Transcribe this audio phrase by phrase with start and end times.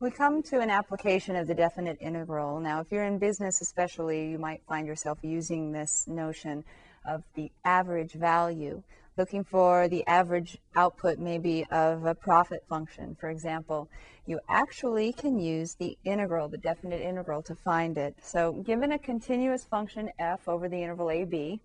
[0.00, 2.58] We come to an application of the definite integral.
[2.58, 6.64] Now, if you're in business especially, you might find yourself using this notion
[7.04, 8.82] of the average value,
[9.18, 13.90] looking for the average output maybe of a profit function, for example.
[14.24, 18.14] You actually can use the integral, the definite integral, to find it.
[18.22, 21.60] So given a continuous function f over the interval ab,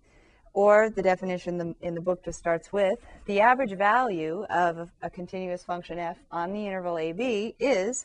[0.52, 5.64] or the definition in the book just starts with, the average value of a continuous
[5.64, 8.04] function f on the interval ab is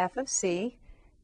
[0.00, 0.76] f of c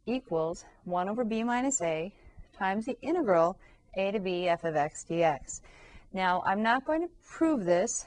[0.04, 2.12] equals 1 over b minus a
[2.56, 3.58] times the integral
[3.96, 5.62] a to b f of x dx.
[6.12, 8.06] Now, I'm not going to prove this.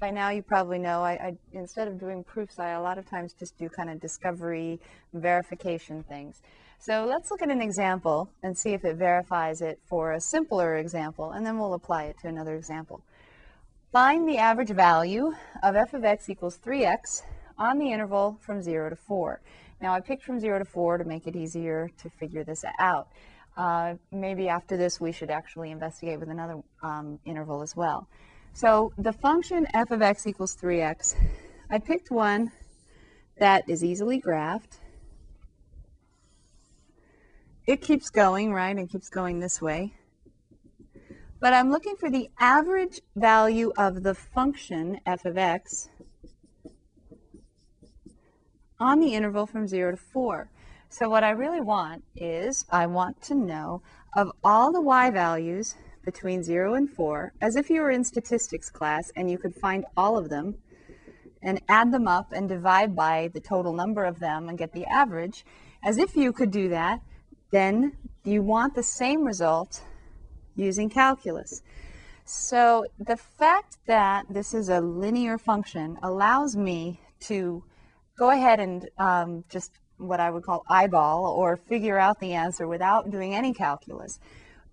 [0.00, 3.08] By now, you probably know I, I, instead of doing proofs, I a lot of
[3.08, 4.80] times just do kind of discovery
[5.12, 6.40] verification things.
[6.78, 10.76] So let's look at an example and see if it verifies it for a simpler
[10.76, 13.02] example, and then we'll apply it to another example.
[13.92, 17.22] Find the average value of f of x equals 3x
[17.58, 19.40] on the interval from 0 to 4.
[19.80, 23.08] Now I picked from 0 to 4 to make it easier to figure this out.
[23.56, 28.08] Uh, maybe after this we should actually investigate with another um, interval as well.
[28.52, 31.14] So the function f of x equals 3x,
[31.70, 32.52] I picked one
[33.38, 34.78] that is easily graphed.
[37.66, 38.78] It keeps going, right?
[38.78, 39.94] It keeps going this way.
[41.38, 45.90] But I'm looking for the average value of the function f of x
[48.78, 50.48] on the interval from 0 to 4.
[50.88, 53.82] So what I really want is I want to know
[54.14, 55.74] of all the y values
[56.04, 59.84] between 0 and 4, as if you were in statistics class and you could find
[59.96, 60.56] all of them
[61.42, 64.86] and add them up and divide by the total number of them and get the
[64.86, 65.44] average,
[65.82, 67.00] as if you could do that,
[67.50, 69.82] then you want the same result
[70.54, 71.62] using calculus.
[72.24, 77.62] So the fact that this is a linear function allows me to
[78.16, 82.66] go ahead and um, just what I would call eyeball or figure out the answer
[82.66, 84.18] without doing any calculus.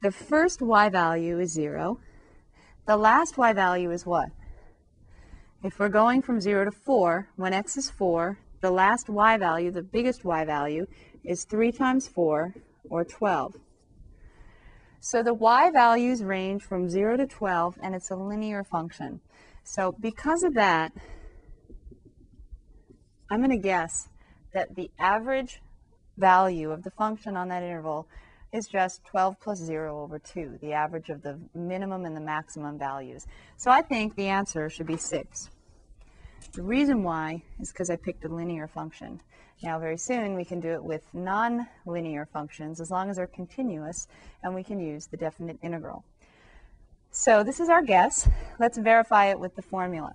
[0.01, 1.99] The first y value is 0.
[2.85, 4.29] The last y value is what?
[5.63, 9.71] If we're going from 0 to 4, when x is 4, the last y value,
[9.71, 10.87] the biggest y value,
[11.23, 12.53] is 3 times 4,
[12.89, 13.55] or 12.
[14.99, 19.21] So the y values range from 0 to 12, and it's a linear function.
[19.63, 20.91] So because of that,
[23.33, 24.09] I'm going to guess
[24.53, 25.59] that the average
[26.19, 28.07] value of the function on that interval
[28.51, 32.77] is just 12 plus 0 over 2, the average of the minimum and the maximum
[32.77, 33.25] values.
[33.57, 35.49] So I think the answer should be 6.
[36.53, 39.19] The reason why is because I picked a linear function.
[39.63, 44.07] Now very soon we can do it with non-linear functions as long as they're continuous
[44.43, 46.05] and we can use the definite integral.
[47.09, 48.29] So this is our guess.
[48.59, 50.13] Let's verify it with the formula.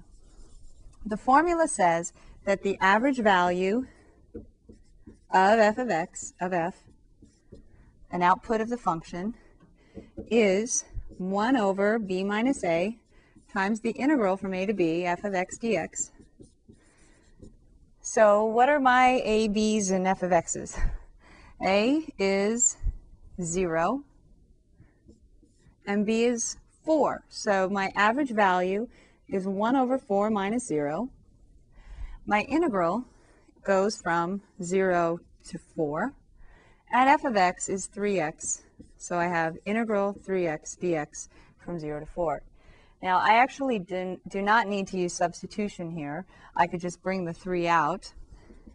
[1.04, 2.12] The formula says
[2.48, 3.86] that the average value
[5.30, 6.76] of f of x, of f,
[8.10, 9.34] an output of the function,
[10.30, 10.86] is
[11.18, 12.96] 1 over b minus a
[13.52, 16.10] times the integral from a to b, f of x dx.
[18.00, 20.74] So what are my a, b's, and f of x's?
[21.62, 22.78] a is
[23.42, 24.04] 0,
[25.86, 26.56] and b is
[26.86, 27.24] 4.
[27.28, 28.88] So my average value
[29.28, 31.10] is 1 over 4 minus 0.
[32.28, 33.06] My integral
[33.64, 36.12] goes from 0 to 4.
[36.92, 38.64] And f of x is 3x.
[38.98, 42.42] So I have integral 3x dx from 0 to 4.
[43.02, 46.26] Now, I actually do not need to use substitution here.
[46.54, 48.12] I could just bring the 3 out,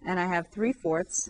[0.04, 1.30] and I have 3 fourths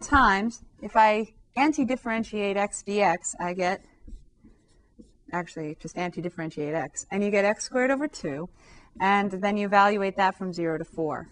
[0.00, 3.84] times, if I anti-differentiate x dx, I get,
[5.30, 8.48] actually, just anti-differentiate x, and you get x squared over 2,
[9.00, 11.28] and then you evaluate that from 0 to 4.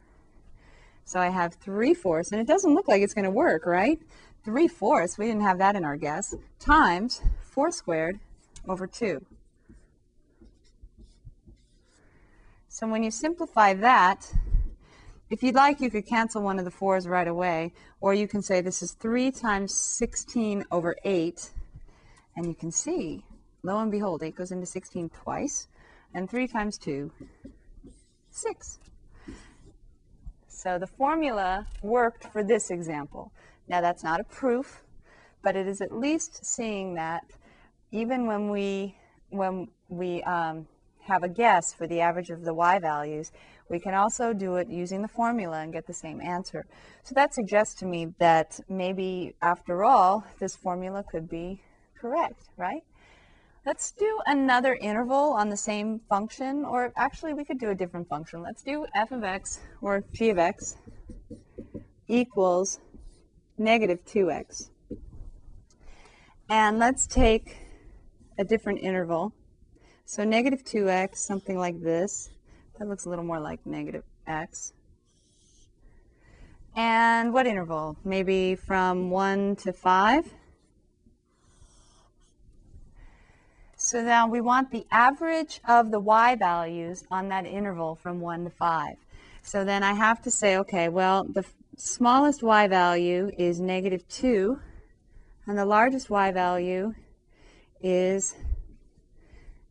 [1.05, 4.01] So I have 3 fourths, and it doesn't look like it's going to work, right?
[4.45, 8.19] 3 fourths, we didn't have that in our guess, times 4 squared
[8.69, 9.25] over 2.
[12.69, 14.33] So when you simplify that,
[15.31, 18.43] if you'd like, you could cancel one of the 4's right away, or you can
[18.43, 21.51] say this is 3 times 16 over 8,
[22.37, 23.25] and you can see,
[23.63, 25.67] lo and behold, 8 goes into 16 twice,
[26.15, 27.11] and 3 times 2,
[28.37, 28.79] 6.
[30.49, 33.33] So the formula worked for this example.
[33.69, 34.83] Now that's not a proof,
[35.43, 37.25] but it is at least seeing that
[37.93, 38.97] even when we
[39.31, 40.67] when we um,
[41.01, 43.33] have a guess for the average of the y values,
[43.69, 46.67] we can also do it using the formula and get the same answer.
[47.03, 51.63] So that suggests to me that maybe after all, this formula could be
[51.99, 52.83] correct, right?
[53.67, 58.09] Let's do another interval on the same function, or actually we could do a different
[58.09, 58.41] function.
[58.41, 60.77] Let's do f of x, or g of x,
[62.07, 62.79] equals
[63.59, 64.71] negative 2x.
[66.49, 67.57] And let's take
[68.39, 69.33] a different interval.
[70.05, 72.31] So negative 2x, something like this.
[72.79, 74.75] That looks a little more like negative x.
[76.77, 77.97] And what interval?
[78.05, 80.35] Maybe from 1 to 5?
[83.87, 88.43] So now we want the average of the y values on that interval from 1
[88.43, 88.97] to 5.
[89.43, 91.45] So then I have to say, okay, well, the
[91.77, 94.59] smallest y value is negative 2,
[95.47, 96.95] and the largest y value
[97.81, 98.35] is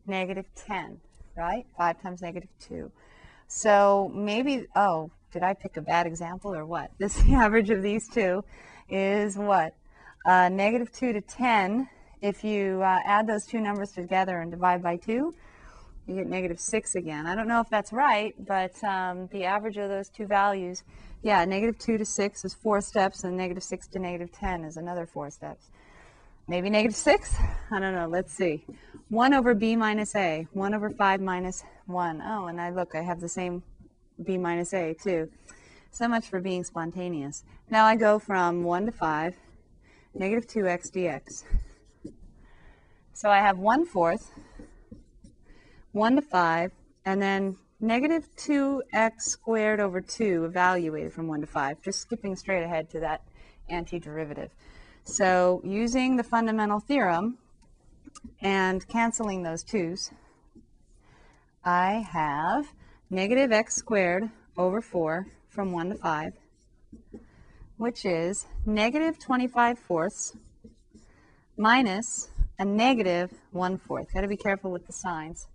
[0.06, 0.98] negative 10,
[1.36, 1.66] right?
[1.76, 2.90] 5 times negative 2.
[3.48, 6.90] So maybe, oh, did I pick a bad example or what?
[6.98, 8.42] This average of these two
[8.88, 9.74] is what?
[10.24, 11.90] Uh, negative 2 to 10.
[12.22, 15.34] If you uh, add those two numbers together and divide by 2,
[16.06, 17.26] you get negative 6 again.
[17.26, 20.82] I don't know if that's right, but um, the average of those two values,
[21.22, 24.76] yeah, negative 2 to 6 is 4 steps, and negative 6 to negative 10 is
[24.76, 25.68] another 4 steps.
[26.48, 27.34] Maybe negative 6?
[27.72, 28.06] I don't know.
[28.06, 28.64] Let's see.
[29.08, 30.46] 1 over b minus a.
[30.52, 32.22] 1 over 5 minus 1.
[32.24, 33.64] Oh, and I look, I have the same
[34.24, 35.28] b minus a too.
[35.90, 37.42] So much for being spontaneous.
[37.68, 39.34] Now I go from 1 to 5,
[40.14, 41.42] negative 2x dx.
[43.16, 44.30] So I have 1 fourth
[45.92, 46.72] 1 to 5,
[47.06, 52.62] and then negative 2x squared over 2 evaluated from 1 to 5, just skipping straight
[52.62, 53.22] ahead to that
[53.72, 54.50] antiderivative.
[55.04, 57.38] So using the fundamental theorem
[58.42, 60.10] and canceling those 2's,
[61.64, 62.66] I have
[63.08, 64.28] negative x squared
[64.58, 66.34] over 4 from 1 to 5,
[67.78, 70.36] which is negative 25 fourths
[71.56, 74.12] minus a negative 1 fourth.
[74.12, 75.48] Got to be careful with the signs.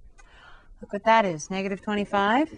[0.82, 2.58] Look what that is, negative 25.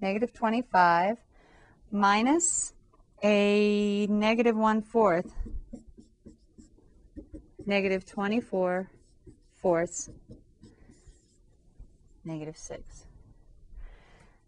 [0.00, 1.18] Negative 25
[1.90, 2.72] minus
[3.22, 5.32] a negative 1 fourth,
[7.66, 8.90] negative 24
[9.60, 10.10] fourths,
[12.24, 13.06] negative 6.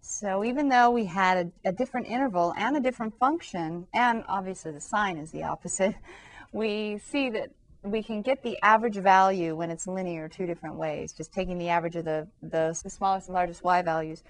[0.01, 4.73] So even though we had a, a, different interval and a different function, and obviously
[4.73, 5.95] the sign is the opposite,
[6.55, 7.51] we see that
[7.83, 11.69] we can get the average value when it's linear two different ways, just taking the
[11.69, 14.23] average of the, the, smallest and largest y values,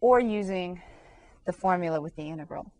[0.00, 0.82] or using
[1.46, 2.70] the formula with the integral.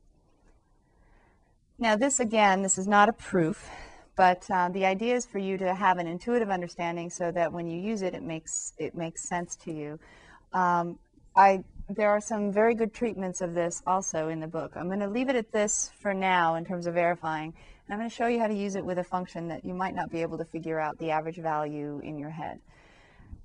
[1.79, 3.71] Now this again, this is not a proof,
[4.17, 7.69] but uh, the idea is for you to have an intuitive understanding so that when
[7.69, 10.01] you use it, it makes, it makes sense to you.
[10.53, 10.99] Um,
[11.37, 14.73] I, there are some very good treatments of this also in the book.
[14.75, 17.55] I'm going to leave it at this for now in terms of verifying.
[17.89, 19.73] And I'm going to show you how to use it with a function that you
[19.73, 22.61] might not be able to figure out the average value in your head.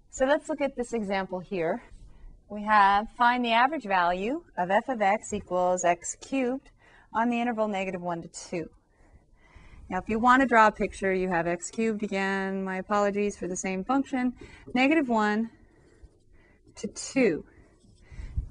[0.10, 1.82] So let's look at this example here.
[2.50, 6.72] We have find the average value of f of x equals x cubed
[7.16, 8.70] on the interval negative 1 to 2.
[9.90, 12.66] Now, if you want to draw a picture, you have x cubed again.
[12.66, 14.34] My apologies for the same function.
[14.74, 15.50] Negative 1
[16.76, 17.46] to 2.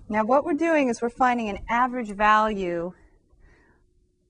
[0.09, 2.95] Now, what we're doing is we're finding an average value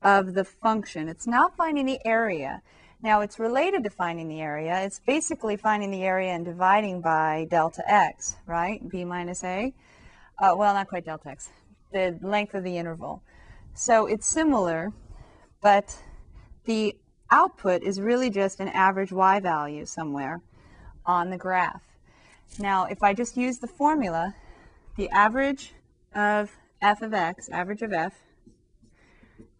[0.02, 1.08] of the function.
[1.08, 2.62] It's not finding the area.
[3.02, 4.80] Now it's related to finding the area.
[4.84, 8.88] It's basically finding the area and dividing by delta x, right?
[8.88, 9.74] b minus a.
[10.38, 11.50] Uh, well, not quite delta x.
[11.92, 13.22] The length of the interval.
[13.74, 14.92] So it's similar,
[15.60, 15.96] but
[16.64, 16.96] the
[17.30, 20.42] output is really just an average y value somewhere
[21.04, 21.82] on the graph.
[22.58, 24.34] Now, if I just use the formula,
[24.96, 25.72] the average
[26.14, 28.12] of f of x, average of f,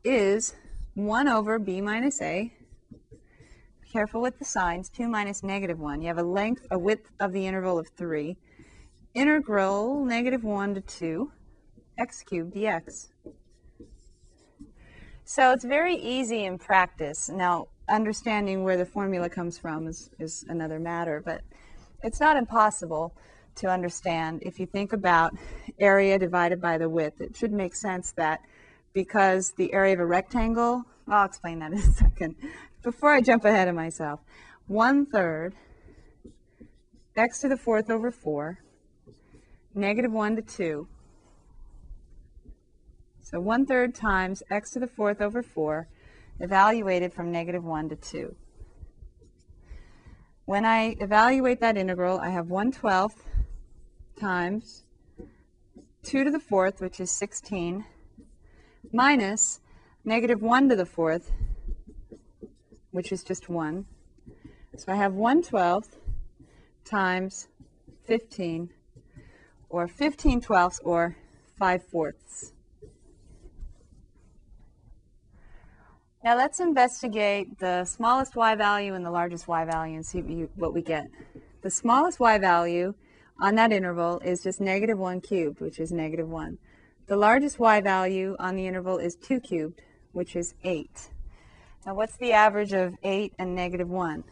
[0.05, 0.55] is
[0.95, 2.53] 1 over b minus a.
[3.93, 4.89] Careful with the signs.
[4.89, 6.01] 2 minus negative 1.
[6.01, 8.37] You have a length, a width of the interval of 3.
[9.15, 11.33] Integral negative 1 to 2
[11.99, 13.09] x cubed dx.
[15.25, 17.29] So it's very easy in practice.
[17.29, 21.43] Now, understanding where the formula comes from is, is another matter, but
[22.03, 23.15] it's not impossible
[23.57, 24.43] to understand.
[24.43, 25.35] If you think about
[25.79, 28.41] area divided by the width, it should make sense that
[28.93, 32.37] because the area of a rectangle, I'll explain that in a second.
[32.83, 34.21] Before I jump ahead of myself,
[34.67, 35.55] one third
[37.17, 38.59] x to the fourth over 4,
[39.75, 40.89] negative 1 to 2.
[43.21, 45.89] So one third times x to the fourth over 4,
[46.41, 48.35] evaluated from negative 1 to 2.
[50.45, 53.21] When I evaluate that integral, I have 1 12th
[54.19, 54.83] times
[56.03, 57.85] 2 to the fourth, which is 16,
[58.93, 59.61] minus
[60.05, 61.31] negative 1 to the fourth,
[62.91, 63.85] which is just 1.
[64.77, 65.97] So I have 1 12th
[66.85, 67.49] times
[68.05, 68.71] 15,
[69.69, 71.17] or 15 twelfths, or
[71.59, 72.53] 5 fourths.
[76.25, 80.21] Now let's investigate the smallest y value and the largest y value and see
[80.55, 81.09] what we get.
[81.63, 82.95] The smallest y value
[83.41, 86.59] on that interval is just negative 1 cubed, which is negative 1.
[87.13, 91.11] The largest y value on the interval is 2 cubed, which is 8.
[91.85, 94.25] Now what's the average of 8 and negative 1?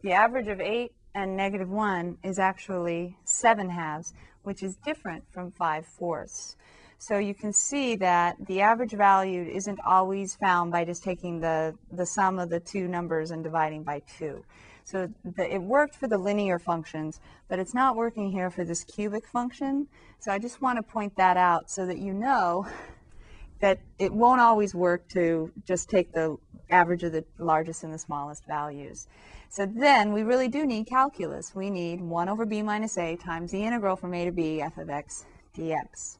[0.00, 4.14] The average of 8 and negative 1 is actually 7 halves,
[4.44, 6.56] which is different from 5 fourths.
[6.96, 11.74] So you can see that the average value isn't always found by just taking the,
[11.92, 14.42] the sum of the two numbers and dividing by 2.
[14.84, 18.84] So the, it worked for the linear functions, but it's not working here for this
[18.84, 19.88] cubic function.
[20.18, 22.66] So I just want to point that out so that you know
[23.60, 26.36] that it won't always work to just take the
[26.68, 29.06] average of the largest and the smallest values.
[29.48, 31.54] So then we really do need calculus.
[31.54, 34.76] We need 1 over b minus a times the integral from a to b f
[34.76, 35.24] of x
[35.56, 36.18] dx.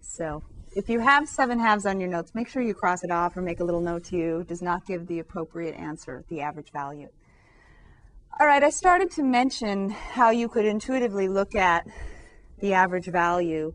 [0.00, 0.42] So
[0.76, 3.42] if you have 7 halves on your notes, make sure you cross it off or
[3.42, 4.40] make a little note to you.
[4.40, 7.08] It does not give the appropriate answer, the average value.
[8.38, 11.86] All right, I started to mention how you could intuitively look at
[12.60, 13.74] the average value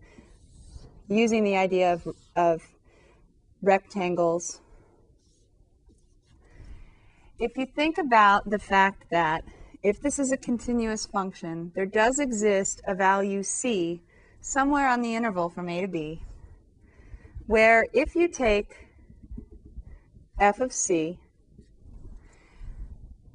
[1.07, 2.61] using the idea of, of
[3.61, 4.61] rectangles.
[7.37, 9.43] If you think about the fact that
[9.83, 14.01] if this is a continuous function, there does exist a value c
[14.39, 16.23] somewhere on the interval from a to b,
[17.47, 18.87] where if you take
[20.39, 21.19] f of c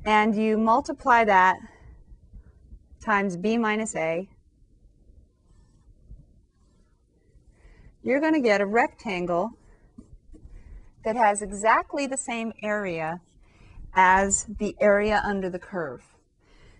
[0.04, 1.56] and you multiply that
[3.00, 4.28] times b minus a,
[8.02, 9.52] you're going to get a rectangle
[11.04, 13.20] that has exactly the same area
[13.94, 16.02] as the area under the curve.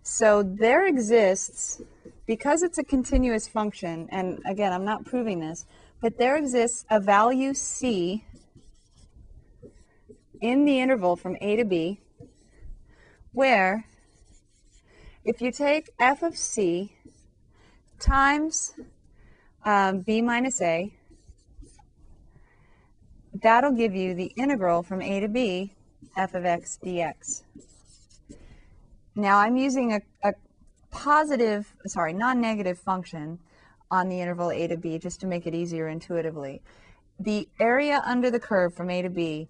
[0.02, 1.82] So there exists,
[2.26, 5.66] because it's a continuous function, and again, I'm not proving this,
[6.00, 8.24] but there exists a value c
[10.40, 12.00] in the interval from a to b
[13.32, 13.84] where
[15.24, 16.92] if you take f of c
[17.98, 18.72] times
[19.64, 20.92] um, b minus a,
[23.42, 25.74] that'll give you the integral from a to b
[26.16, 27.42] f of x dx.
[29.14, 30.32] Now I'm using a, a
[30.90, 33.38] positive, sorry, non-negative function
[33.90, 36.62] on the interval a to b just to make it easier intuitively.
[37.18, 39.48] The area under the curve from a to b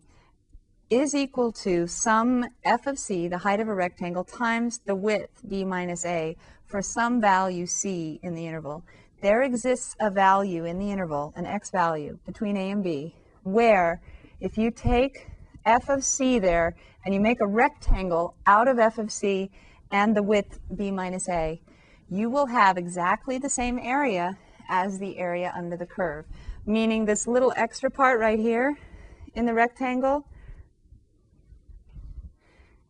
[0.88, 5.42] is equal to some f of c, the height of a rectangle, times the width
[5.48, 8.84] b minus a for some value c in the interval.
[9.22, 14.00] There exists a value in the interval, an x value, between a and b, where
[14.40, 15.28] if you take
[15.64, 19.50] f of c there and you make a rectangle out of f of c
[19.92, 21.60] and the width b minus a,
[22.10, 24.36] you will have exactly the same area
[24.68, 26.24] as the area under the curve,
[26.66, 28.76] meaning this little extra part right here
[29.34, 30.24] in the rectangle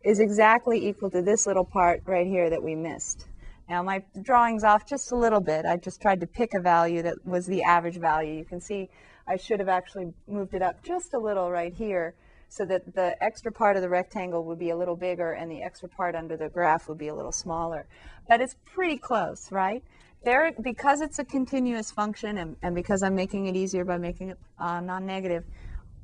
[0.02, 3.26] is exactly equal to this little part right here that we missed.
[3.68, 5.66] Now my drawing's off just a little bit.
[5.66, 8.32] I just tried to pick a value that was the average value.
[8.32, 8.88] You can see
[9.26, 12.14] I should have actually moved it up just a little right here
[12.50, 15.62] so that the extra part of the rectangle would be a little bigger and the
[15.62, 17.86] extra part under the graph would be a little smaller.
[18.28, 19.84] But it's pretty close, right?
[20.24, 24.30] There, because it's a continuous function and, and because I'm making it easier by making
[24.30, 25.44] it uh, non-negative,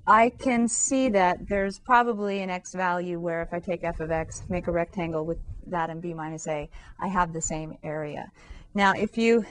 [0.07, 4.13] I can see that there's probably an x value where if I take f of
[4.13, 8.31] x, make a rectangle with that and b minus a, I have the same area.
[8.73, 9.45] Now, if you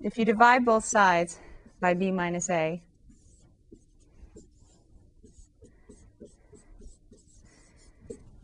[0.00, 1.38] if you divide both sides
[1.80, 2.82] by b minus a,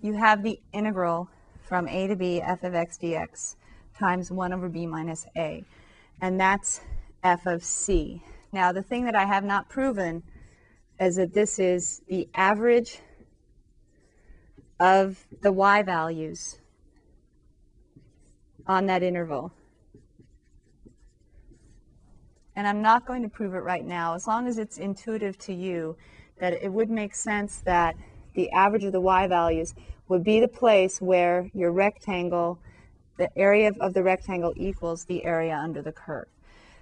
[0.04, 1.30] you have the integral
[1.62, 3.56] from a to b f of x dx
[3.98, 5.64] times 1 over b minus a.
[6.20, 6.82] And that's
[7.22, 8.22] f of c.
[8.52, 10.22] Now, the thing that I have not proven
[11.00, 12.98] is that this is the average
[14.78, 16.58] of the y values
[18.66, 19.52] on that interval.
[22.54, 25.54] And I'm not going to prove it right now, as long as it's intuitive to
[25.54, 25.96] you
[26.40, 27.96] that it would make sense that
[28.34, 29.74] the average of the y values
[30.08, 32.58] would be the place where your rectangle,
[33.18, 36.26] the area of the rectangle equals the area under the curve.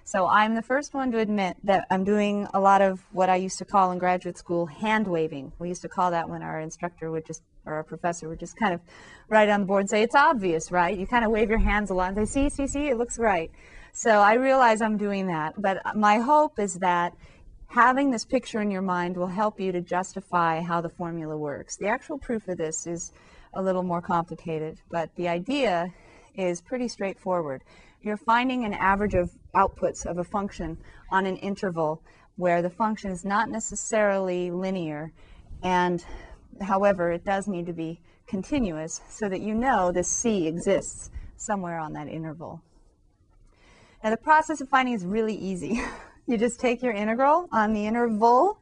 [0.05, 3.37] So I'm the first one to admit that I'm doing a lot of what I
[3.37, 5.53] used to call in graduate school hand waving.
[5.59, 8.57] We used to call that when our instructor would just, or our professor would just
[8.57, 8.81] kind of
[9.29, 10.97] write on the board and say, it's obvious, right?
[10.97, 12.15] You kind of wave your hands along.
[12.15, 13.49] say, see, see, see, it looks right.
[13.93, 15.53] So I realize I'm doing that.
[15.57, 17.13] But my hope is that
[17.73, 21.75] having this picture in your mind will help you to justify how the formula works.
[21.75, 23.11] The actual proof of this is
[23.55, 25.91] a little more complicated, but the idea
[26.35, 27.63] is pretty straightforward.
[28.03, 30.77] You're finding an average of outputs of a function
[31.09, 32.03] on an interval
[32.35, 35.11] where the function is not necessarily linear
[35.63, 36.05] and
[36.61, 41.79] however it does need to be continuous so that you know this c exists somewhere
[41.79, 42.61] on that interval.
[44.03, 45.81] Now the process of finding is really easy.
[46.27, 48.59] you just take your integral on the interval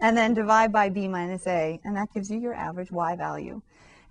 [0.00, 3.62] and then divide by b minus a, and that gives you your average y value.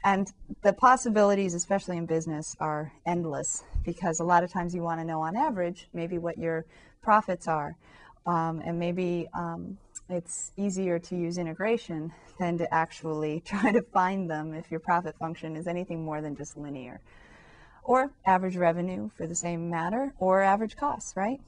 [0.03, 4.99] And the possibilities, especially in business, are endless because a lot of times you want
[4.99, 6.65] to know on average maybe what your
[7.01, 7.75] profits are.
[8.27, 9.77] Um, and maybe um,
[10.09, 15.15] it's easier to use integration than to actually try to find them if your profit
[15.17, 17.01] function is anything more than just linear.
[17.83, 21.39] Or average revenue for the same matter, or average costs, right?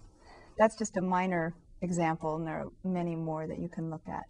[0.57, 4.23] That's just a minor example, and there are many more that you can look at.